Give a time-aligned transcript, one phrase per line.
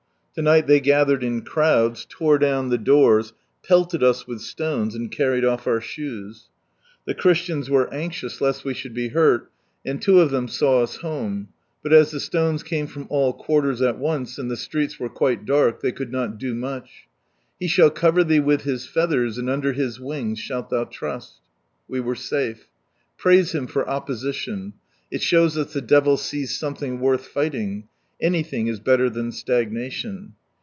[0.35, 5.11] To night they gathered in crowds, tore down the doors, pelted us with stones, and
[5.11, 6.47] carried off our shoes.
[7.03, 9.51] The Christians were anxious lest we should be hurt,
[9.85, 11.49] and two of them saw us home,
[11.83, 15.43] but as the stones came from all quarters at once, and the streets were quite
[15.43, 17.09] dark, they could not do much,"
[17.59, 21.41] He shall cover ihee with His feathers, and under His wings shale thou trust!"
[21.89, 22.69] We were safe.
[23.17, 24.75] Praise Him for opposition.
[25.11, 27.89] It shows us the devil sees something worth fighting;
[28.23, 30.31] anything is better than stagnation.